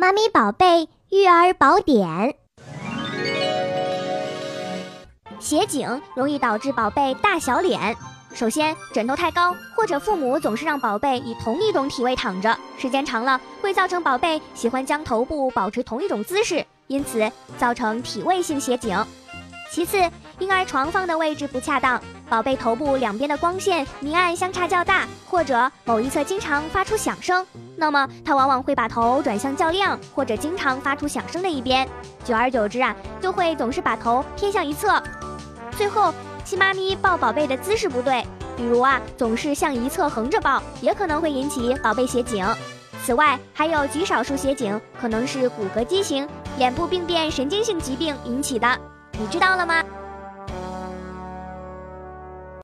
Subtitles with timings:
[0.00, 2.34] 妈咪宝贝育儿宝典：
[5.38, 7.94] 斜颈容易导致宝贝大小脸。
[8.32, 18.98] 首先，枕头太高，或者父母总是让宝贝以同一种体位躺着，时间长了会造成宝贝喜欢将头部保持同一种姿势，因此造成体位性斜颈。
[19.70, 20.10] 其次，
[20.40, 27.46] 婴儿床放的位置不恰当，宝贝头部两边的光线明暗相差较大，或者某一侧经常发出响声。
[27.76, 31.86] 那么，他往往会把头转向较亮或者经常发出响声的一边，
[32.24, 35.00] 久而久之啊，就会总是把头偏向一侧。
[35.76, 36.12] 最后，
[36.42, 38.24] 亲妈咪抱宝贝的姿势不对，
[38.56, 42.46] 比如啊，总是向一侧横着抱，也可能会引起宝贝斜颈。
[43.04, 46.26] 此外，还有极少数斜颈可能是骨骼畸形、
[46.56, 48.78] 眼部病变、神经性疾病引起的，
[49.18, 49.82] 你知道了吗？